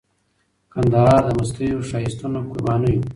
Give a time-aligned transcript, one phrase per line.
[0.73, 3.01] کندهار د مستیو، ښایستونو، قربانیو